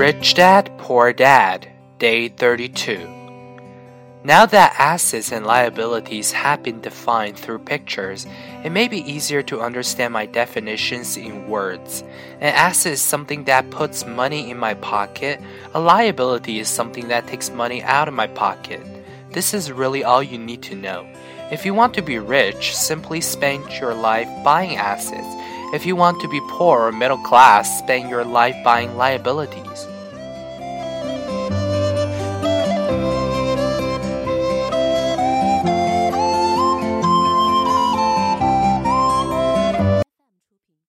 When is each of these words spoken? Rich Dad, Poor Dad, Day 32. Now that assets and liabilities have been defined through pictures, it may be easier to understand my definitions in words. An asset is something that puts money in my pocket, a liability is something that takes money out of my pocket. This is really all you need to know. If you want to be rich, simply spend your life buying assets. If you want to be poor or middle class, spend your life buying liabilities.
Rich 0.00 0.32
Dad, 0.32 0.72
Poor 0.78 1.12
Dad, 1.12 1.68
Day 1.98 2.28
32. 2.28 3.06
Now 4.24 4.46
that 4.46 4.74
assets 4.78 5.30
and 5.30 5.44
liabilities 5.44 6.32
have 6.32 6.62
been 6.62 6.80
defined 6.80 7.36
through 7.36 7.58
pictures, 7.58 8.26
it 8.64 8.70
may 8.70 8.88
be 8.88 9.00
easier 9.00 9.42
to 9.42 9.60
understand 9.60 10.14
my 10.14 10.24
definitions 10.24 11.18
in 11.18 11.50
words. 11.50 12.02
An 12.40 12.54
asset 12.54 12.94
is 12.94 13.02
something 13.02 13.44
that 13.44 13.68
puts 13.68 14.06
money 14.06 14.50
in 14.50 14.56
my 14.56 14.72
pocket, 14.72 15.38
a 15.74 15.80
liability 15.80 16.60
is 16.60 16.68
something 16.70 17.08
that 17.08 17.26
takes 17.26 17.50
money 17.50 17.82
out 17.82 18.08
of 18.08 18.14
my 18.14 18.26
pocket. 18.26 18.80
This 19.32 19.52
is 19.52 19.70
really 19.70 20.02
all 20.02 20.22
you 20.22 20.38
need 20.38 20.62
to 20.62 20.74
know. 20.74 21.06
If 21.52 21.66
you 21.66 21.74
want 21.74 21.92
to 21.92 22.02
be 22.02 22.18
rich, 22.18 22.74
simply 22.74 23.20
spend 23.20 23.70
your 23.78 23.92
life 23.92 24.30
buying 24.42 24.76
assets. 24.76 25.28
If 25.74 25.84
you 25.84 25.94
want 25.94 26.22
to 26.22 26.28
be 26.30 26.40
poor 26.48 26.86
or 26.86 26.90
middle 26.90 27.18
class, 27.18 27.78
spend 27.80 28.08
your 28.08 28.24
life 28.24 28.56
buying 28.64 28.96
liabilities. 28.96 29.88